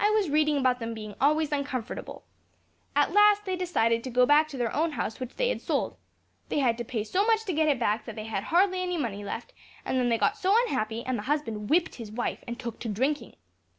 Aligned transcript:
"I 0.00 0.08
was 0.08 0.30
reading 0.30 0.56
about 0.56 0.78
them 0.80 0.94
being 0.94 1.14
always 1.20 1.52
uncomfortable. 1.52 2.24
At 2.94 3.12
last 3.12 3.44
they 3.44 3.54
decided 3.54 4.02
to 4.02 4.10
go 4.10 4.24
back 4.24 4.48
to 4.48 4.56
their 4.56 4.74
own 4.74 4.92
house, 4.92 5.20
which 5.20 5.36
they 5.36 5.50
had 5.50 5.60
sold. 5.60 5.98
They 6.48 6.60
had 6.60 6.78
to 6.78 6.84
pay 6.86 7.04
so 7.04 7.22
much 7.26 7.44
to 7.44 7.52
get 7.52 7.68
it 7.68 7.78
back, 7.78 8.06
that 8.06 8.16
they 8.16 8.24
had 8.24 8.44
hardly 8.44 8.80
any 8.80 8.96
money 8.96 9.24
left; 9.26 9.52
and 9.84 9.98
then 9.98 10.08
they 10.08 10.16
got 10.16 10.38
so 10.38 10.54
unhappy, 10.64 11.04
and 11.04 11.18
the 11.18 11.24
husband 11.24 11.68
whipped 11.68 11.96
his 11.96 12.10
wife, 12.10 12.42
and 12.46 12.58
took 12.58 12.78
to 12.78 12.88
drinking. 12.88 13.36